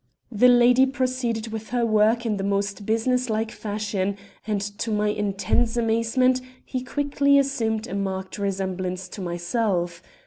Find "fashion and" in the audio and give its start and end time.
3.51-4.59